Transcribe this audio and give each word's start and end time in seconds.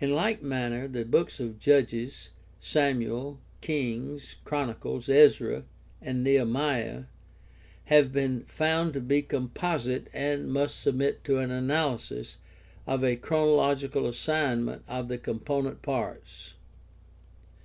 In 0.00 0.14
like 0.14 0.40
manner 0.40 0.86
the 0.86 1.04
Books 1.04 1.40
of 1.40 1.58
Judges, 1.58 2.30
Samuel, 2.60 3.40
Kings, 3.60 4.36
Chronicles, 4.44 5.08
Ezra, 5.08 5.64
and 6.00 6.22
Nehemiah 6.22 7.06
have 7.86 8.12
been 8.12 8.44
found 8.44 8.92
to 8.92 9.00
be 9.00 9.20
composite 9.20 10.08
and 10.12 10.52
must 10.52 10.80
submit 10.80 11.24
to 11.24 11.38
an 11.40 11.50
analysis 11.50 12.38
and 12.86 13.02
a 13.02 13.16
chronological 13.16 14.06
assignment 14.06 14.84
of 14.86 15.08
the 15.08 15.18
com 15.18 15.40
ponent 15.40 15.82
parts. 15.82 16.54